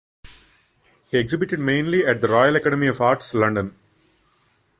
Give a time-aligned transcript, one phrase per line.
[1.11, 3.75] He exhibited mainly at the Royal Academy of Arts, London.